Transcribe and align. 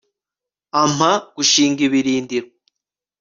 ampa 0.81 1.11
gushinga 1.35 1.81
ibirindiro 1.87 2.47